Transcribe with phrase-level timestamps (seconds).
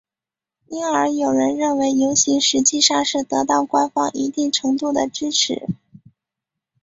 [0.67, 5.67] 因而有人认为游行实际上是得到官方一定程度的支持。